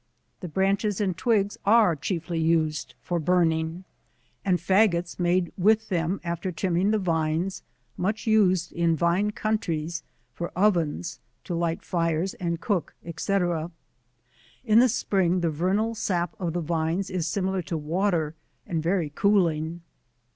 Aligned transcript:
The 0.39 0.47
branches 0.47 0.99
and 0.99 1.15
twigs 1.15 1.59
are 1.63 1.95
chiefly 1.95 2.39
used 2.39 2.95
for 3.03 3.19
burning, 3.19 3.83
and 4.43 4.57
fagots 4.57 5.19
made 5.19 5.51
with 5.59 5.89
them 5.89 6.19
after 6.23 6.51
trimming 6.51 6.89
the 6.89 6.97
Vines; 6.97 7.61
much 7.97 8.25
used 8.25 8.71
in 8.71 8.95
vine 8.95 9.29
countries 9.29 10.01
for 10.33 10.49
ovens, 10.55 11.19
to 11.43 11.53
li^ht 11.53 11.83
fires 11.83 12.33
and 12.33 12.59
cook, 12.59 12.95
&c. 13.15 13.33
In 14.65 14.79
the 14.79 14.89
spring, 14.89 15.41
the 15.41 15.51
vernal 15.51 15.93
sap 15.93 16.35
of 16.39 16.53
the 16.53 16.61
Vines 16.61 17.11
is 17.11 17.27
similar 17.27 17.61
to 17.61 17.77
water, 17.77 18.33
and 18.65 18.81
very 18.81 19.11
cooling. 19.11 19.81